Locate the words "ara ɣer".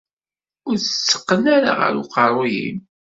1.55-1.93